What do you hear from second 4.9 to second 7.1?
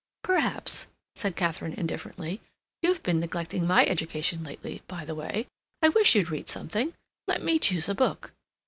the way. I wish you'd read something.